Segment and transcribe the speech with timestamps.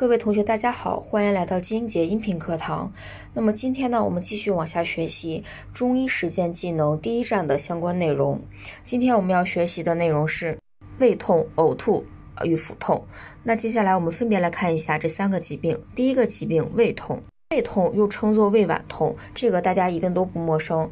[0.00, 2.90] 各位同学，大家好，欢迎来到金杰音频课堂。
[3.34, 8.40] 那么今天呢，我们继续往下学习中医实践技能第一站的相关内容。
[8.82, 10.58] 今天我们要学习的内容是
[11.00, 12.02] 胃痛、呕吐
[12.44, 13.04] 与腹痛。
[13.42, 15.78] 那接下来我们分别来看一下这三个疾病。
[15.94, 17.22] 第一个疾病，胃痛。
[17.50, 20.90] 胃痛又称作胃脘痛，这个大家一定都不陌生，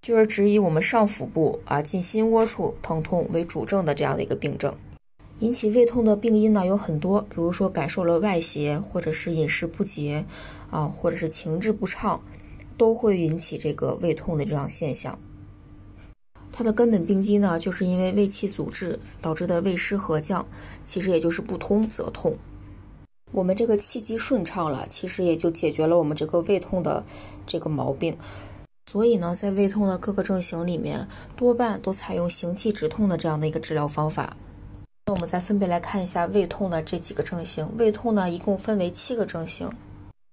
[0.00, 4.74] 就是指以我们上腹部啊近心窝处疼痛为主症的这样的一个病症。
[5.40, 10.24] 引起胃痛的病因呢有很多，比如说感受了外邪，或者是饮食不节，
[10.70, 12.22] 啊，或者是情志不畅，
[12.78, 15.18] 都会引起这个胃痛的这样现象。
[16.52, 20.46] 它的根本病机呢，就是因为胃气阻滞导致的胃湿合降，
[20.84, 22.36] 其实也就是不通则痛。
[23.32, 27.04] 我们这个气机顺畅了，其实也就解决了我们这个胃痛的
[27.44, 28.16] 这个毛病。
[28.88, 34.36] 所以呢，在胃痛的各个症型里面，多半都采用行气止痛的这样的一个治疗方法。
[35.06, 37.68] 那我们再分别来看一下胃痛的这几个症型。
[37.76, 39.70] 胃痛呢，一共分为七个症型。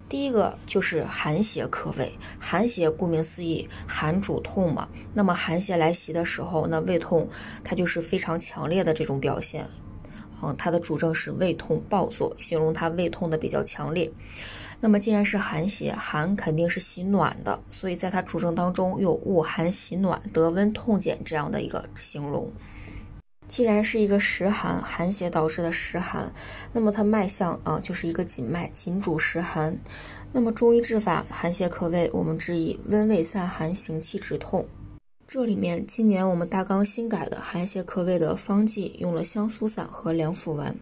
[0.07, 2.09] 第一个就是寒邪克胃。
[2.39, 4.87] 寒邪顾名思义，寒主痛嘛。
[5.13, 7.27] 那么寒邪来袭的时候，那胃痛
[7.65, 9.67] 它就是非常强烈的这种表现。
[10.41, 14.09] 嗯，它的主症是胃痛暴作，形容它胃痛的比较强烈。
[14.79, 22.49] 那么既然是寒邪，寒肯定是喜暖的，所以在它主症当中有恶寒喜暖、得温痛减这样的一个形容。
[23.51, 26.31] 既然是一个实寒，寒邪导致的实寒，
[26.71, 29.77] 那么它脉象啊就是一个紧脉，紧主实寒。
[30.31, 34.65] 那么中医治法，寒邪克胃，我们治以温胃散寒，行气止痛。
[35.27, 40.77] 这里面今年我们大纲新改的寒邪克胃的方剂，用了香苏散和凉附丸、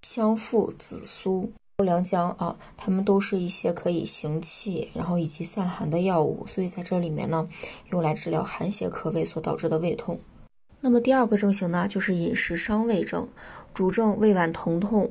[0.00, 1.52] 香附、紫苏、
[1.84, 7.46] 良姜啊，它们都是一些可以行气，然后以及散寒的药物，所以在这里面呢，
[7.90, 10.18] 用来治疗寒邪克胃所导致的胃痛。
[10.86, 13.26] 那么第二个症型呢，就是饮食伤胃症，
[13.72, 15.10] 主症胃脘疼痛，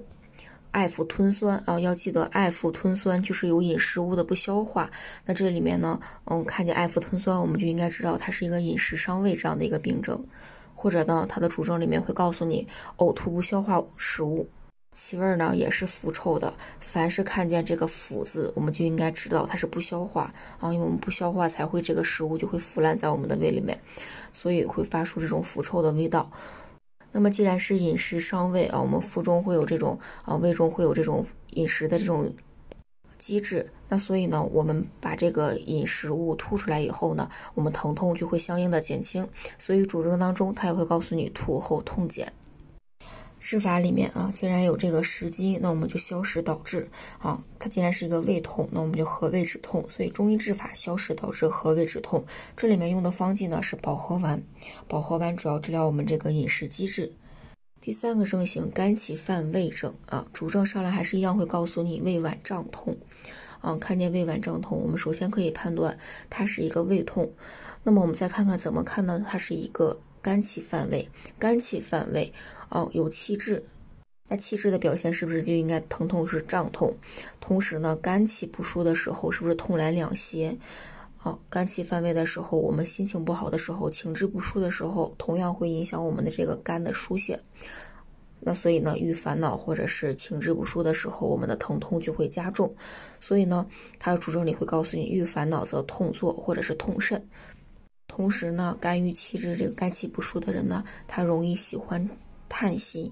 [0.70, 4.88] 爱腹吞酸啊，要记得爱腹吞酸就是有饮食物的不消化。
[5.26, 10.24] 那这里面呢，嗯，看见爱腹吞酸，我们就应该知道它是一个饮食伤胃这样的一个病症，
[10.76, 14.48] 或者呢，它的主症里面会告诉你呕吐不消化食物。
[14.94, 23.78] 气味呢也是腐臭的，凡是看见这个“腐”字，我们就应该知道它是不消化啊，因为我们不消化才会这个食物就会腐烂在我们的胃里面，
[24.32, 26.32] 所以会发出这种腐臭的味道。
[27.12, 32.32] 那么既然是饮食伤胃啊，我们腹中会有这种啊，胃中会有这种饮食的这种
[33.18, 39.28] 机制，那所以呢，我们把这个饮食物吐出来以后呢，我们疼痛就会相应的减轻，
[39.58, 42.32] 所以主症当中他也会告诉你吐后痛减。
[43.46, 46.88] 治法里面啊，既然有这个食积，那我们就消食导滞
[47.20, 47.44] 啊。
[47.60, 49.86] 它既然是一个胃痛，那我们就和胃止痛。
[49.90, 52.24] 所以中医治法消食导滞，和胃止痛。
[52.56, 54.42] 这里面用的方剂呢是保和丸，
[54.88, 57.12] 保和丸主要治疗我们这个饮食积滞。
[57.82, 62.98] 第三个症型肝气犯胃症啊，主症上来还是一样会告诉你胃脘胀痛
[63.60, 63.76] 啊。
[63.76, 66.00] 看见胃脘胀痛，我们首先可以判断
[66.30, 67.30] 它是一个胃痛。
[67.84, 69.22] 那么我们再看看怎么看呢？
[69.28, 72.32] 它是一个肝气犯胃，肝气犯胃。
[72.70, 73.66] 哦，有气滞，
[74.30, 76.96] 那气滞的表现是不是就应该疼痛是胀痛？
[77.42, 80.58] 同时呢，肝气不舒的时候，是不是痛来两胁？
[81.24, 87.38] 哦，肝气犯胃的时候，我们心情不好的时候，情志不舒的时候，同样会影响我们的这个肝的疏泄。
[88.40, 92.74] 那所以呢，遇烦恼或者是情志不舒的时候，我们的疼痛就会加重。
[93.20, 93.68] 所以呢，
[94.00, 97.28] 它的主症里会告诉你，遇烦恼则痛坐或者是痛甚。
[98.16, 102.08] 同时呢，肝郁气滞，这个肝气不舒的人呢，他容易喜欢。
[102.48, 103.12] 叹息，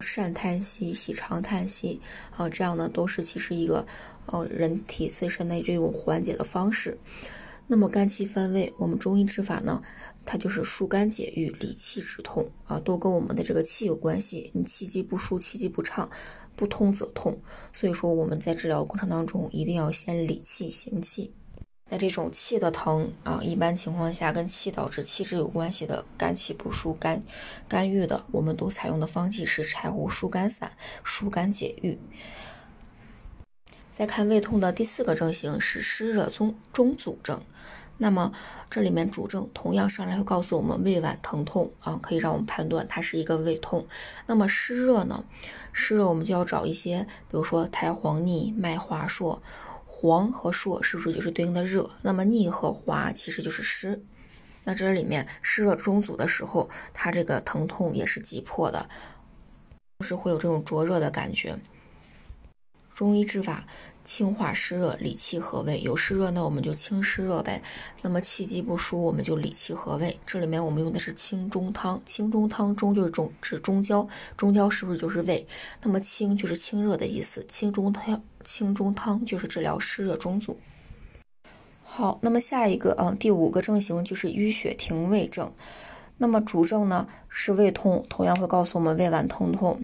[0.00, 1.98] 善叹息，喜长叹息
[2.36, 3.86] 啊，这样呢都是其实一个
[4.26, 6.98] 呃人体自身的这种缓解的方式。
[7.66, 9.82] 那么肝气犯胃，我们中医治法呢，
[10.26, 14.50] 它就是疏肝解郁、理气止痛啊，都跟我们的这个气有关系。
[14.52, 16.10] 你气机不舒，气机不畅，
[16.54, 17.40] 不通则痛。
[17.72, 21.32] 所以说我们在治疗过程当中，一定要先理气行气。
[21.88, 27.22] 那这种气的疼啊，一般情况下跟气导致气滞有关系的，肝气不舒、肝
[27.68, 30.72] 肝郁的，我们都采用的方剂是柴胡疏肝散，
[31.04, 31.96] 疏肝解郁。
[33.92, 37.40] 再看胃痛的第四个症型是湿热中中阻症，
[37.98, 38.32] 那么
[38.68, 43.86] 这里面主症同样上来会告诉我们胃脘疼痛啊，可以让我们判断它是一个胃痛。
[44.26, 45.24] 那么湿热呢？
[45.72, 49.40] 湿热我们就要找一些，比如说苔黄腻、脉滑数。
[49.98, 51.88] 黄和烁是不是就是对应的热？
[52.02, 53.98] 那么腻和滑其实就是湿。
[54.62, 58.86] 那这里面湿热中阻的时候，它这个疼痛也是急迫的，
[60.04, 61.58] 是会有这种灼热的感觉。
[62.94, 63.64] 中医治法
[64.06, 65.80] 清化湿热，理气和胃。
[65.82, 67.60] 有湿热，那我们就清湿热呗。
[68.02, 70.16] 那么气机不舒，我们就理气和胃。
[70.24, 75.44] 这里面我们用的是清中汤，清中汤中就是中指中焦，中焦是不是就是胃？
[75.82, 80.56] 那么清就是清热的意思，清中汤清中汤就是治疗湿热中阻。
[81.82, 85.52] 好，那么下一个啊，第五个症型就是淤血停胃症。
[86.18, 89.78] 那么主症呢是胃痛，同样会告诉我们胃脘疼痛。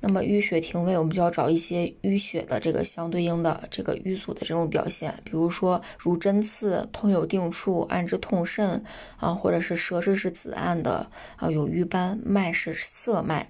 [0.00, 8.82] 那么淤血停胃，我们就要找一些淤血的这个相对应的这个淤阻的这种表现，比如说如针刺、痛有定处、按之痛甚
[9.16, 13.48] 啊，或者是舌质是紫暗的啊，有瘀斑，脉是涩脉。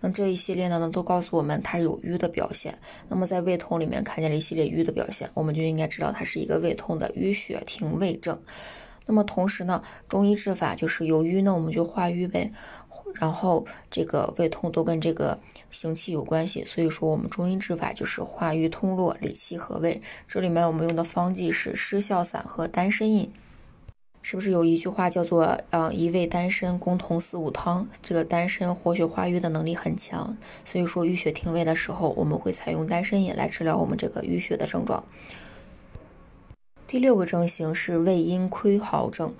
[0.00, 2.76] 那这一系列呢，呢都告诉我们它有瘀的表现。
[3.08, 8.36] 那么在胃痛里面看见了一系列瘀的表现，我们就应该知道它是一个胃痛的淤血停胃症。
[9.06, 12.52] 那么同时呢，中医治法就是有瘀呢，我们就化瘀呗。
[13.14, 15.38] 然后这个胃痛都跟这个
[15.70, 20.02] 行气有关系，所以说我们中医治法就是化瘀通络、理气和胃。
[20.28, 23.32] 这里面我们用的方剂是失效散和丹参饮。
[24.20, 27.86] 是不是有一句话叫做“啊一味丹参共同四物汤”？
[28.02, 35.02] 这个丹参活血化瘀的能力很强，所以说淤血停胃的时候，我们会采用丹参饮来治疗我们这个淤血的症状。
[36.86, 39.32] 第六个症型是胃阴亏耗症。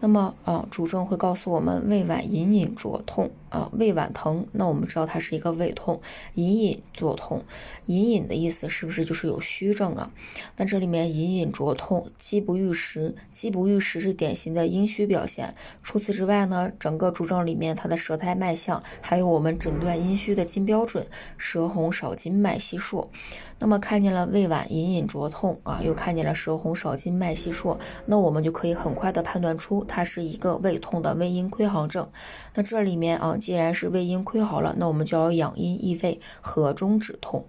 [0.00, 4.46] 那么啊，主症会告诉我们胃脘隐隐灼痛啊，胃脘疼。
[4.52, 6.00] 那我们知道它是一个胃痛，
[6.34, 7.44] 隐隐作痛。
[7.86, 10.10] 隐隐的意思是不是就是有虚症啊？
[10.56, 15.54] 那这里面隐隐灼痛，饥不欲食，饥不欲食是典型的阴虚表现。
[15.82, 21.06] 除此之外呢，整个主症里面它的舌苔脉象，还有我们诊断阴虚的金标准，
[21.36, 23.10] 舌红少津脉细数。
[23.58, 32.08] 那么看见了胃脘隐隐灼痛啊，又看见了舌红少津脉细数，那我们就可以很快的判断出它是一个胃痛的胃阴亏耗症。
[32.54, 37.44] 那这里面啊，既然是胃阴亏耗了，那我们就要养阴益胃，和中止痛。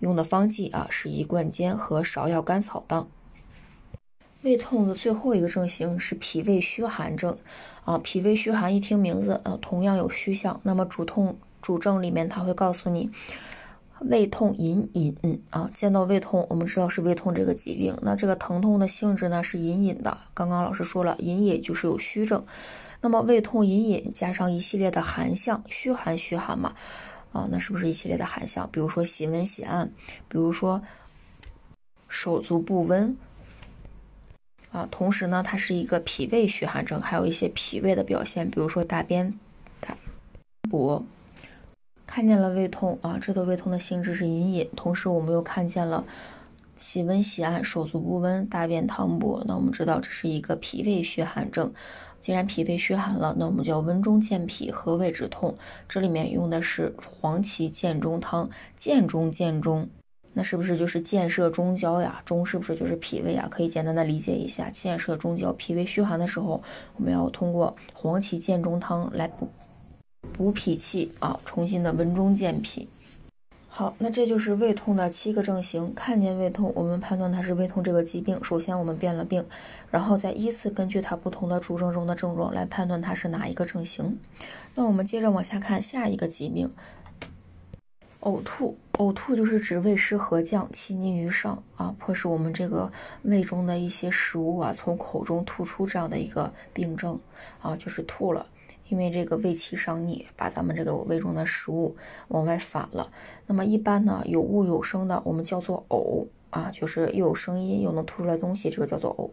[0.00, 3.08] 用的方剂啊是一贯煎和芍药甘草当。
[4.42, 7.34] 胃痛的最后一个症型是脾胃虚寒症
[7.84, 10.60] 啊，脾胃虚寒一听名字啊，同样有虚象。
[10.62, 13.10] 那么主痛主症里面他会告诉你。
[14.08, 15.14] 胃痛隐隐
[15.50, 17.94] 啊，见到胃痛，我们知道是胃痛这个疾病。
[18.00, 20.16] 那这个疼痛的性质呢是隐隐的。
[20.32, 22.42] 刚刚老师说了，隐隐就是有虚症。
[23.00, 26.74] 那么胃痛隐隐加上一系列的寒象，虚寒虚寒嘛，
[27.32, 28.68] 啊，那是不是一系列的寒象？
[28.70, 29.90] 比如说喜温喜暗，
[30.28, 30.82] 比如说
[32.08, 33.16] 手足不温
[34.70, 34.86] 啊。
[34.90, 39.32] 同时呢，它是一个脾胃虚寒症，还有一些脾胃的表现，比如说大便
[39.80, 39.96] 大
[40.70, 41.02] 薄。
[42.06, 46.04] 看见了胃痛啊，这个胃痛的性质是隐隐，同时我们又看见了
[46.76, 51.72] 喜温喜暗、手足不温、大便溏薄，那我们知道这是一个脾胃虚寒症。
[52.20, 55.56] 既然脾胃虚寒了，那我们就要温中健脾，和胃止痛。
[55.88, 59.88] 这里面用的是黄芪健中汤，健中健中，
[60.34, 62.20] 那是不是就是健摄中焦呀？
[62.24, 63.48] 中是不是就是脾胃啊？
[63.50, 66.62] 可以简单的理解一下，健摄中焦，脾胃虚寒的时候，
[66.96, 69.48] 我们要通过黄芪健中汤来补。
[70.32, 72.88] 补脾气啊，重新的温中健脾。
[73.72, 75.94] 好，那这就是胃痛的七个症型。
[75.94, 78.42] 看见胃痛，我们判断它是胃痛这个疾病。
[78.42, 79.46] 首先我们辨了病，
[79.92, 84.18] 然后再依次根据它不同的主症中的症状来判断它是哪一个症型。
[84.74, 86.74] 那我们接着往下看下一个疾病，
[88.22, 88.76] 呕吐。
[88.94, 92.90] 呕吐就是指胃湿和降，气逆于上啊，迫使我们这个
[93.22, 97.18] 胃中的一些食物啊从口中吐出这样的一个病症
[97.62, 98.44] 啊，就是吐了。
[98.90, 101.96] 因为这个胃气上逆，把咱们这个胃中的食物
[102.28, 103.10] 往外反了。
[103.46, 109.30] 那么一般呢，有物有声的，我们叫做呕啊，就是又有声音又能吐出来东西，这个叫做呕。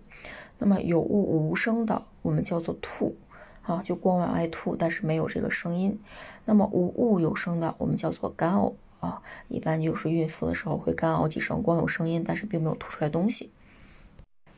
[0.59, 3.15] 那么有物无声的，我们叫做吐
[3.63, 5.99] 啊，就光往外吐，但是没有这个声音。
[6.45, 13.51] 那么无物有声的，我们叫做干呕啊，一般就是孕妇的时候会干呕几声，光有声音，但是并没有吐出来东西。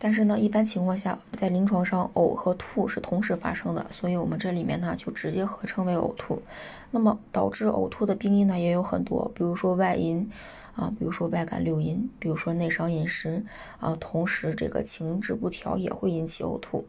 [0.02, 6.42] 但是呢，一般情况下，在临床上，呕和吐是同时发生的，所以我们这里面呢就直接合称为呕吐。
[6.90, 10.32] 那么导致呕吐的病因呢也有很多，比如说外因
[10.76, 13.44] 啊，比如说外感六淫，比如说内伤饮食
[13.82, 16.86] 啊，同时这个情志不调也会引起呕吐。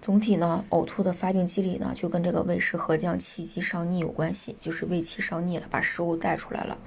[0.00, 6.78] 总体呢，呕吐的发病机理呢就跟这个胃食合降、气机上逆有关系，就是胃气上逆了，把食物带出来了。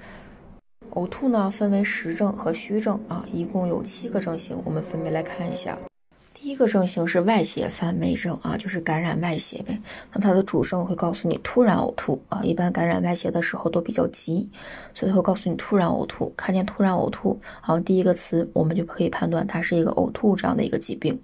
[0.92, 5.78] 呕吐呢，分为实症和虚症啊，一共有七个症型，我们分别来看一下。
[6.34, 9.78] 第一个症型是外邪犯胃症啊，就是感染外邪呗。
[10.14, 14.48] 那它的主症会告诉你突然呕吐啊，一般感染外邪的时候都比较急，
[14.94, 16.32] 所以它会告诉你突然呕吐。
[16.38, 21.20] 看见突然呕吐，好，第一个词我们就可以判断它是一个呕吐这样的一个疾病。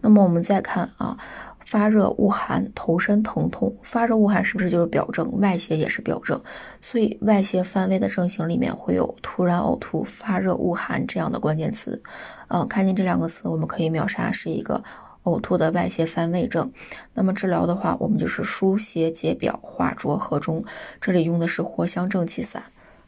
[0.00, 1.16] 那么我们再看啊。
[1.64, 3.74] 发热、恶寒、头身疼痛。
[3.82, 5.30] 发热、恶寒是不是就是表证？
[5.40, 6.40] 外邪也是表证，
[6.80, 12.00] 所以外邪犯胃的症型里面会有突然呕吐、发热、恶寒这样的关键词。
[12.48, 14.82] 嗯，看见这两个词，我们可以秒杀是一个
[15.24, 16.70] 呕吐的外邪犯胃症。
[17.12, 20.64] 那么治疗的话，我们就是疏邪解表、化浊和中。
[21.00, 22.62] 这里用的是藿香正气散。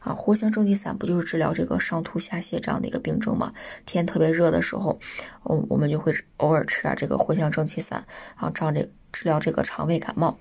[0.07, 3.51] 啊，藿香正气散不就是治疗这个上吐下泻这样的一个病症吗？
[3.85, 4.97] 天特别热的时候，
[5.43, 10.37] 我，我们就会偶尔吃点这个藿香正气散，啊，这样这治疗这个肠胃感冒。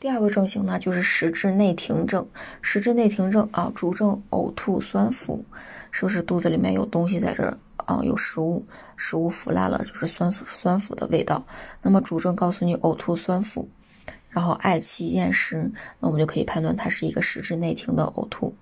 [0.00, 2.26] 第二个症型呢，就是食滞内停症。
[2.62, 5.44] 食滞内停症啊，主症呕吐酸腐，
[5.90, 8.00] 是不是肚子里面有东西在这儿啊？
[8.02, 8.64] 有食物，
[8.96, 11.44] 食物腐烂了，就是酸酸腐的味道。
[11.82, 13.68] 那么主症告诉你呕吐酸腐。
[14.32, 15.70] 然后嗳气咽食，
[16.00, 18.54] 那我们就可以判断它是一个食滞内停的呕吐。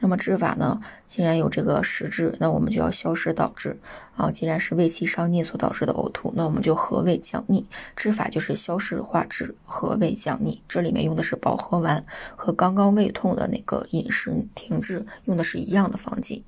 [0.00, 0.80] 那么治法呢？
[1.06, 3.78] 既然有这个食滞，那我们就要消食导滞
[4.16, 4.30] 啊。
[4.32, 7.64] 既然是胃气上逆所导致的呕吐，那我们就和胃降逆。
[7.94, 10.60] 治法就是消食化滞，和胃降逆。
[10.68, 16.44] 这里面用的是保和丸，和刚刚胃痛的那个饮食停滞用的是一样的方剂。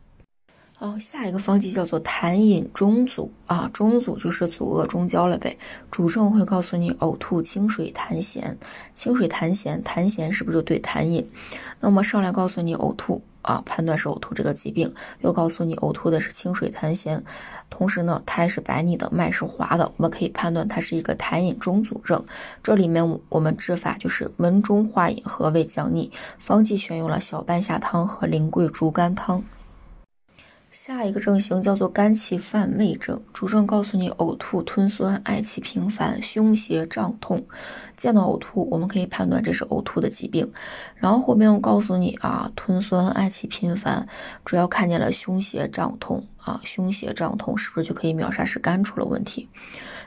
[0.85, 5.57] 哦，下一个方剂叫做痰饮中阻啊，中阻就是阻遏中焦了呗。
[5.91, 8.55] 主症会告诉你呕吐清水痰涎，
[8.93, 11.27] 清水痰涎，痰涎是不是就对痰饮？
[11.81, 17.19] 那么上来告诉你呕吐啊，判断是呕吐这个疾病，又告诉你呕吐的是清水痰涎，
[17.71, 22.23] 同时呢，苔是白腻的，脉是滑的，我们可以判断它是一个痰饮中阻症。
[22.63, 29.43] 这里面我们治法就是温中化饮，和胃降逆，方剂选用了小半夏汤和苓桂竹甘汤。
[30.75, 37.41] 下一个症型叫做肝气犯胃症，主症告诉你呕吐、吞酸、嗳气频繁、胸胁胀痛。
[37.97, 40.53] 见到呕吐，我们可以判断这是呕吐的疾病。
[40.97, 44.05] 然后后面我告诉你啊，吞酸、嗳气频繁，
[44.45, 49.49] 主要看见了胸胁胀痛啊，胸胁胀痛是不是就可以秒杀是肝出了问题？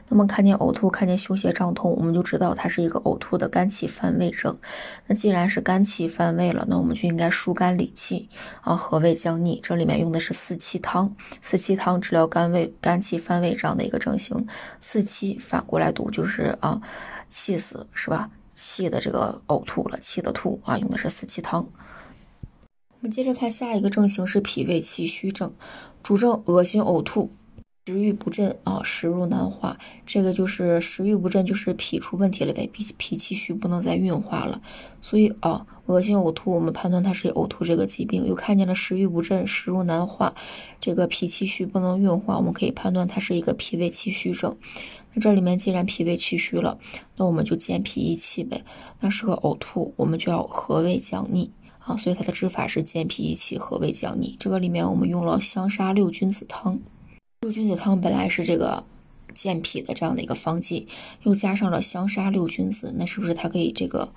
[0.09, 4.57] 那么看见呕吐，看见胸胁胀痛，我们就知道它是一个呕吐的肝气犯胃症。
[5.05, 8.29] 那既然是肝气犯胃了，那我们就应该疏肝理气
[8.61, 9.59] 啊，和胃降逆。
[9.61, 14.47] 这里面用的是四气汤，四气汤治疗肝胃肝气犯胃这样的一个症型。
[14.79, 16.81] 四气反过来读就是啊，
[17.27, 18.29] 气死是吧？
[18.55, 21.67] 气的这个呕吐了，气的吐啊，用的是四气汤。
[22.41, 25.53] 我们接着看下一个症型是脾胃气虚症，
[26.01, 27.31] 主症恶心呕吐。
[27.87, 34.61] 食欲不振啊，食入难化，这个就是食欲不振，就是脾出问题了呗，脾脾气虚，不能再运化了。
[35.01, 38.27] 所以啊，恶心呕吐，我们判断它是呕吐这个疾病。
[38.27, 40.35] 又看见了食欲不振，食入难化，
[40.81, 44.57] 这个脾气虚不能运化，我们可以判断它是一个脾胃气虚症。
[45.13, 46.77] 那这里面既然脾胃气虚了，
[47.15, 48.65] 那我们就健脾益气呗。
[48.99, 51.95] 那是个呕吐，我们就要和胃降逆啊。
[51.95, 54.35] 所以它的治法是健脾益气，和胃降逆。
[54.37, 56.77] 这个里面我们用了香砂六君子汤。
[57.41, 58.83] 六君子汤本来是这个
[59.35, 60.87] 健脾的这样的一个方剂，
[61.21, 64.11] 又加上了香砂六君子，那是不是它可以这个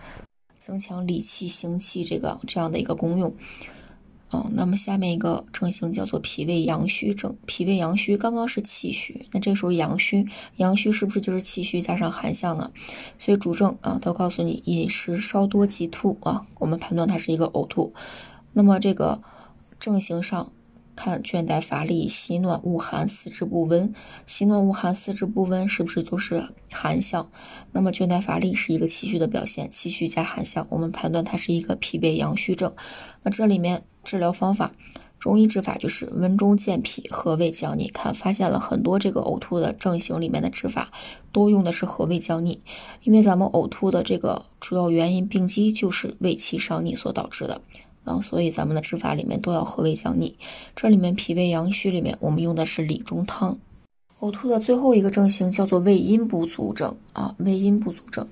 [0.59, 3.35] 增强理气行气这个这样的一个功用？
[4.33, 7.37] 嗯，那么下面一个症型叫做脾胃阳虚症。
[7.45, 12.73] 脾胃阳虚刚刚是气虚，那这时候阳虚，阳虚是不是就是气虚加上寒象呢？
[13.19, 17.93] 所以主症啊，都告诉你饮食稍多即吐啊，我们判断它是一个呕吐。
[18.55, 19.21] 那么这个
[19.79, 20.51] 症型上。
[20.97, 23.93] 看倦怠乏力、喜暖恶寒、四肢不温，
[24.27, 27.31] 喜暖恶寒、四肢不温，是不是都是寒象？
[27.73, 32.73] 那么倦怠乏力是一个气虚的表现，气虚加寒象，我们判断它是一个脾胃阳虚症。
[33.23, 34.73] 那这里面治疗方法，
[35.19, 37.89] 中医治法就是温中健脾、和胃降逆。
[37.89, 40.91] 看发现了很多这个呕吐的症型里面的治法，
[41.33, 42.61] 都用的是和胃降逆，
[43.05, 47.61] 因为咱们呕吐的这个主要原因病机就是胃气上逆所导致的。
[48.23, 50.35] 所以咱们的治法里面都要和胃降逆。
[50.75, 53.55] 这里面脾胃阳虚里面，我们用的是理中汤。
[54.21, 58.27] 呕吐的最后一个症型叫做胃阴不足症啊，胃阴不足症，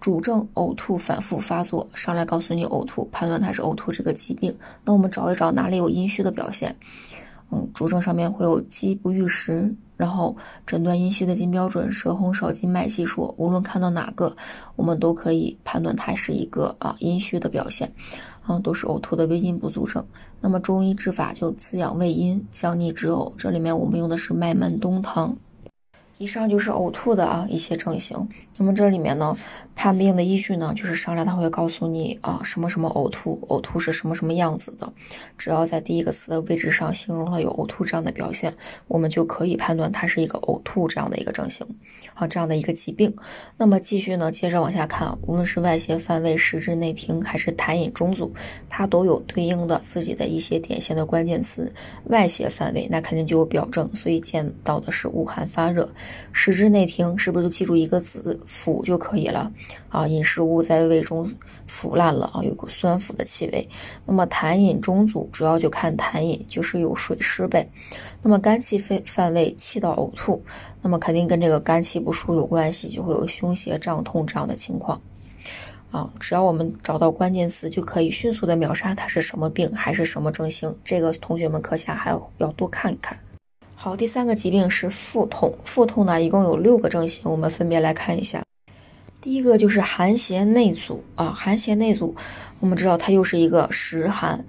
[0.00, 4.54] 主症呕吐反复发作，上来告诉你呕吐，判断它是呕吐这个疾病。
[4.84, 6.74] 那我们找一找哪里有阴虚的表现？
[7.50, 10.34] 嗯，主症上面会有饥不欲食，然后
[10.66, 14.34] 诊断阴虚的金标准舌红少津脉细数，无论看到哪个，
[14.76, 17.92] 我们都可以判断它是一个啊阴虚的表现。
[18.46, 20.04] 啊，都是呕吐的胃阴不足症。
[20.40, 23.32] 那么中医治法就滋养胃阴，降逆止呕。
[23.36, 25.36] 这里面我们用的是麦门冬汤。
[26.18, 28.16] 以上就是呕吐的啊一些症型。
[28.56, 29.36] 那么这里面呢，
[29.74, 34.90] 判病的依据呢，就是上来他会告诉你啊什么什么呕吐，呕吐是什么什么样子的。
[35.36, 38.54] 只要在第一个词的位置上形容了有呕吐这样的表现，
[38.86, 41.66] 我们就可以判断它是一个呕吐这样的一个症型
[42.14, 43.12] 啊这样的一个疾病。
[43.56, 48.32] 那么继续呢，接着往下看，无论是外邪犯胃、食滞内停，还是痰饮中阻，
[48.68, 51.72] 它都有对应的自己的一些典型的关键词。
[52.04, 55.88] 外邪犯胃，那肯定就有表症，所以见到的是恶寒发热。
[56.32, 59.50] 食之内停，是不是就记住一个字腐就可以了
[59.88, 60.06] 啊？
[60.06, 61.30] 饮食物在胃中
[61.66, 63.68] 腐烂了啊，有股酸腐的气味。
[64.04, 67.68] 那么痰饮中阻，主要就看痰饮，就是有水湿呗。
[68.22, 70.42] 那么肝气肺犯胃，气到呕吐，
[70.82, 75.00] 那么肯定跟这个肝气不舒有关系，就会有胸胁胀痛这样的情况。
[75.90, 80.74] 啊，只要我们找到关键词，就可以迅速的秒杀它是什么病，还是什么症型。
[80.84, 83.16] 这个同学们课下还要要多看一看。
[83.84, 85.54] 好，第三个疾病是腹痛。
[85.62, 88.42] 腹痛呢，一共有六个症型，我们分别来看一下。
[89.20, 92.16] 第一个就是寒邪内阻啊，寒邪内阻，
[92.60, 94.42] 我们知道它又是一个实寒。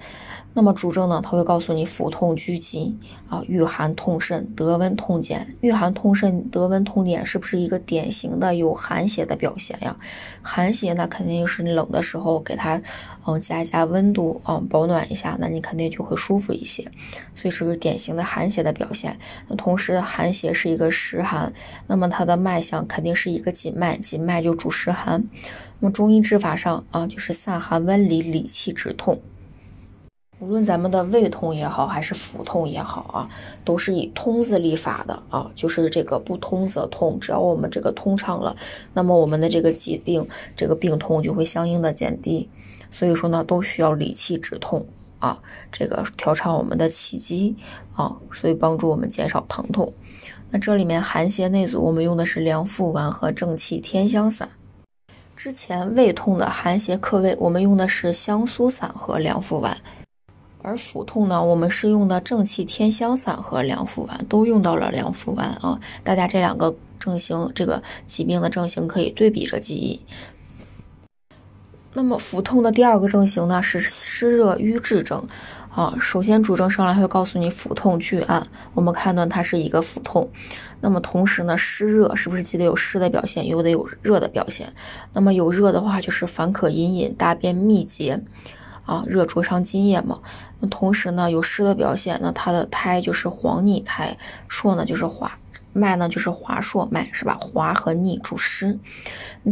[0.58, 2.98] 那么主症呢，他会告诉你腹痛拘急
[3.28, 5.46] 啊，遇寒痛甚，得温痛减。
[5.60, 9.94] 遇寒痛甚，得温痛减，是不是一个典型的有寒邪的表现呀？
[10.42, 12.82] 寒邪那肯定就是冷的时候给它
[13.28, 16.82] 嗯加一加温度啊，保暖一下，那你肯定就会舒服一些。
[17.36, 19.20] 所以是个典型的寒邪的表现。
[19.50, 21.52] 那同时寒邪是一个实寒，
[21.86, 25.22] 那么它的脉象肯定是一个紧脉，紧脉就主实寒。
[25.82, 29.20] 那么中医治法上啊，就是散寒温里，理气止痛。
[30.40, 33.30] 无论咱们的胃痛也好，还是腹痛也好啊，
[33.64, 38.56] 都是以通字立法的啊，就是这个不通则痛，只要我们这个通畅了，
[38.94, 42.50] 那么我们的这个疾病，这个病痛就会相应的减低。
[42.92, 44.86] 所以说呢，都需要理气止痛
[45.20, 47.56] 啊，这个调畅我们的气机
[47.96, 49.92] 啊，所以帮助我们减少疼痛。
[50.52, 54.50] 那这里面寒邪内阻，我们用的是凉附丸和正气天香散。
[55.36, 59.76] 之前胃痛的寒邪克胃，我们用的是香苏散和凉附丸。
[60.66, 65.80] 而腹痛呢，我们是用的正气天香散和凉附丸，都用到了凉附丸啊。
[66.04, 70.00] 大家这两个症型，这个疾病的症型可以对比着记忆。
[71.94, 75.24] 那么腹痛的第二个症型呢，是湿热瘀滞症
[75.70, 75.96] 啊。
[76.02, 80.28] 首先主症上来会告诉你腹痛拒按，我们判断它是一个腹痛。
[80.82, 84.68] 那么同时呢，湿热是不是记得有湿的表现，有得有热的表现？
[85.14, 88.20] 那么有热的话，就是烦渴隐隐，大便秘结。
[88.86, 90.20] 啊，热灼伤津液嘛。
[90.60, 95.38] 那同时呢，有湿的表现，那它的苔就是黄腻苔，硕呢就是滑，
[95.74, 97.38] 脉呢就是滑硕脉，是吧？
[97.42, 98.78] 滑和腻主湿。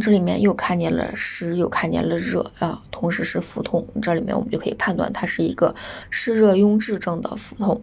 [0.00, 3.86] 这里面又看见了湿，又看见了热啊，同时是腹痛。
[4.00, 5.74] 这里面我们就可以判断它是一个
[6.10, 7.82] 湿热壅滞症的腹痛。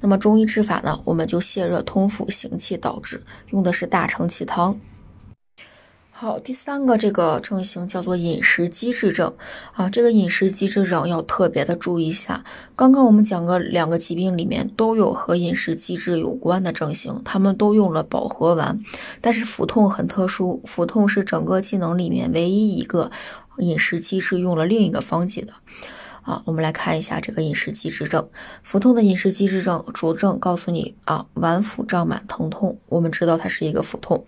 [0.00, 4.78] 那么中医治法呢，我们就泻热通腹，行气导滞，用的是大承气汤。
[6.22, 9.34] 好，第三个这个症型叫做饮食机制症
[9.72, 12.44] 啊，这个饮食机制症要特别的注意一下。
[12.76, 18.80] 刚刚我们讲个两个疾病里面都有和饮食机制有关的症型，他们都用了保和丸，
[19.20, 23.10] 但是腹痛很特殊，腹痛是整个技能里面唯一一个
[23.58, 25.52] 饮食机制用了另一个方剂的。
[26.22, 28.28] 啊，我们来看一下这个饮食机制症，
[28.62, 34.24] 腹痛的饮食机制症主症告诉你啊，脘腹胀满疼痛，我们知道它是一个腹痛。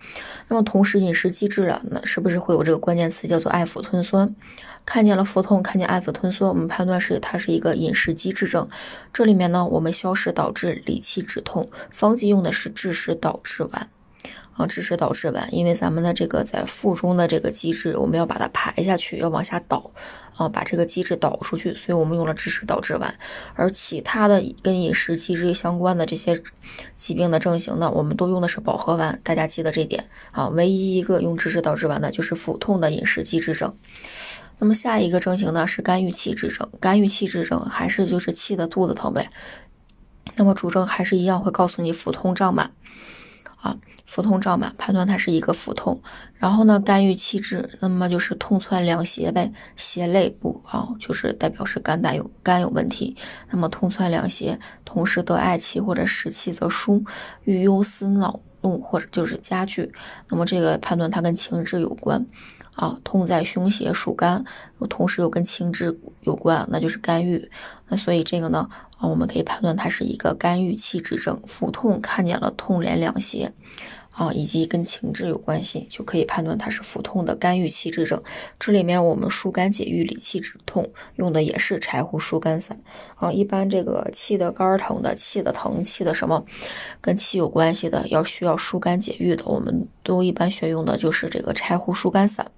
[0.47, 4.35] 那么同时饮食机制了，那是不是会有这个关键词叫做爱腹吞酸？
[4.85, 8.69] 看见了腹痛，看见爱腹吞酸，我们判断是它是一个饮食机制症。
[9.11, 13.89] 这里面呢，我们消食导滞，理气止痛，方剂用的是治湿导滞丸。
[14.55, 19.91] 啊，支持导滞丸，因为咱们的这个在腹中的这个机制，我们要把它排下去，要往下导。
[20.37, 23.15] 啊，把这个机制导出去，所以我们用了支持导滞丸。
[23.53, 26.37] 而其他的跟饮食机制相关的这些
[26.97, 29.17] 疾病的症型呢，我们都用的是保和丸。
[29.23, 30.49] 大家记得这点啊。
[30.49, 33.73] 唯一一个用支持导滞丸的就是腹痛的饮食机制症。
[34.59, 36.69] 那么下一个症型呢是肝郁气滞症。
[36.81, 39.29] 肝郁气滞症还是就是气的肚子疼呗。
[40.35, 42.69] 那么主症还是一样会告诉你腹痛胀满
[43.55, 43.77] 啊。
[44.05, 46.01] 腹痛胀满，判断它是一个腹痛。
[46.37, 53.15] 然后呢，肝郁气滞，那么就是痛窜两胁呗，胁肋部啊，就是代表是肝胆有肝有问题。
[53.49, 57.03] 那么痛窜两胁，同时得嗳气或者食气则疏，
[57.45, 59.91] 郁忧思恼怒或者就是加剧。
[60.29, 62.23] 那么这个判断它跟情志有关
[62.75, 64.43] 啊，痛在胸胁属肝，
[64.89, 67.49] 同时又跟情志有关，那就是肝郁。
[67.87, 73.51] 那所以这个呢，啊，我们可以判断它是一个肝郁气滞症，腹痛看见了痛连两胁。
[74.11, 78.23] 啊，以及跟情志有关系，就可以判断它是腹痛的肝郁气滞症。
[78.57, 82.79] 这里面我们疏肝解郁、理气止痛用的也是柴胡疏肝散。
[83.15, 86.45] 啊，一般这个气的肝疼的、气的疼、气的什么，
[87.01, 92.49] 跟气有关系的，要需要疏肝解郁的，我们都一般选用的就是这个柴胡疏肝散。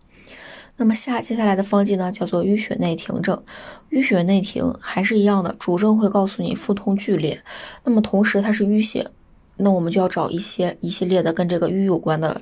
[0.77, 3.43] 那么下接下来的方剂呢，叫做淤血内停症。
[3.89, 7.41] 淤血内停还是一样的，主症会告诉你腹痛剧烈，
[7.83, 9.09] 那么同时它是淤血。
[9.57, 12.39] 那我们就要找一些一系列的跟这个瘀有关的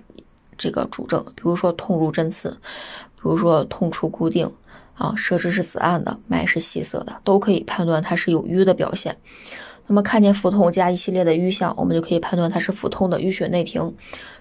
[0.57, 2.49] 这个主症，比如说痛如针刺，
[3.15, 4.51] 比如说痛处固定
[4.95, 9.15] 啊，舌质是紫暗的，脉是细涩的，都可以判断它是有瘀的表现。
[9.87, 13.95] 那么看见腹痛加一系列的瘀象，我们就可以判断它是腹痛的淤血内停。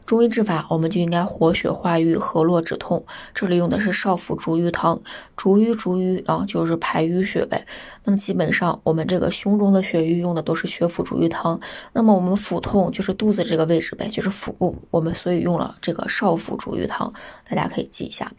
[0.07, 3.03] 中医治法，我们就应该活血化瘀、和络止痛。
[3.35, 5.01] 这里用的是少腹逐瘀汤，
[5.35, 7.67] 逐瘀逐瘀啊，就是排淤血呗。
[8.05, 11.59] 那么基本上我们这个胸中的血瘀用的都是血府逐瘀汤。
[11.95, 17.11] 那么我们腹痛就是肚子这个位置呗，就是腹部，我们所以用了这个少腹逐瘀汤，
[17.49, 18.31] 大家可以记一下。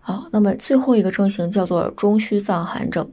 [0.00, 3.12] 啊，那么最后一个症型叫做中虚脏寒症，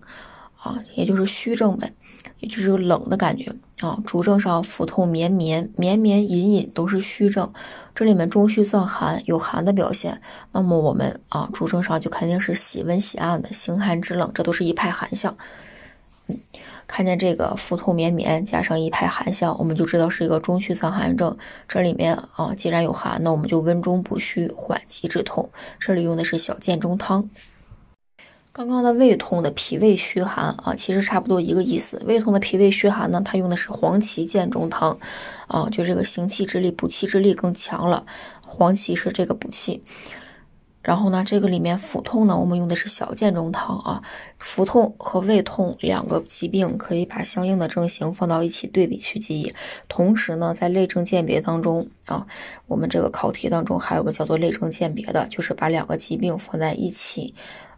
[0.56, 1.94] 啊，也就是虚症呗。
[2.40, 7.52] 也就是冷的感觉啊，主症上腹痛绵绵绵绵隐隐都是虚症，
[7.94, 10.20] 这里面中虚脏寒有寒的表现，
[10.52, 15.36] 那么我们啊主症上就肯定是喜温喜暗的，形寒肢冷，这都是一派寒象。
[16.28, 16.38] 嗯，
[16.88, 21.36] 看见这个腹痛绵绵加上一派寒象，我们就知道是一个中虚脏寒症。
[21.68, 25.48] 这里面啊既然有寒，那我们就温中补虚，缓急止痛。
[25.80, 27.30] 这里用的是小建中汤。
[28.56, 32.02] 刚刚的胃痛的脾胃虚寒啊，其实差不多一个意思。
[32.06, 34.98] 胃痛的脾胃虚寒呢，它用的是黄芪建中汤，
[35.48, 38.06] 啊，就这个行气之力、补气之力更强了。
[38.48, 39.84] 黄芪是这个补气。
[40.82, 44.02] 然后呢，这个里面腹痛呢，我们用的是小建中汤啊。
[44.40, 49.54] 腹痛和胃痛两个疾病，可以把相应的症型放到一起对比去记忆。
[49.90, 52.26] 同时呢，在类症鉴别当中啊，
[52.68, 57.36] 我们这个考题当中还有个叫做类症鉴别的，就是把两个疾病放在一起。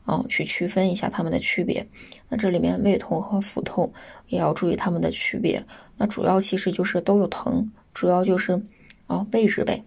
[0.07, 1.85] 啊，去区分一下它们的区别。
[2.29, 3.91] 那这里面胃痛和腹痛
[4.29, 5.61] 也要注意它们的区别。
[5.97, 8.59] 那主要其实就是都有疼，主要就是
[9.07, 9.83] 啊位置呗。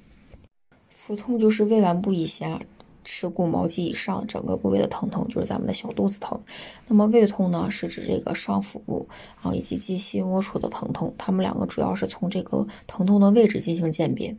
[0.88, 2.60] 腹痛就是胃脘部以下、
[3.02, 6.38] 耻骨毛肌以上整个部位的疼痛，就是咱们的小肚子疼。
[6.86, 9.08] 那么胃痛呢，是指这个上腹部
[9.40, 11.14] 啊以及鸡心窝处的疼痛。
[11.16, 14.36] 它们两个主要是从这个疼痛的位置进行鉴别。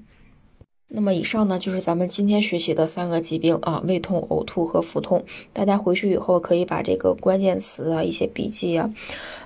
[0.93, 5.23] 那么以上呢，就是咱们今天学习的三个疾病啊，胃痛、呕吐和腹痛。
[5.53, 8.89] 大家回去以后可以把这个关键词啊、一些笔记啊，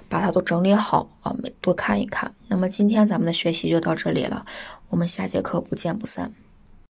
[0.09, 2.33] 把它都整理好啊，多看一看。
[2.47, 4.43] 那么今天咱们的学习就到这里了，
[4.89, 6.33] 我们下节课不见不散。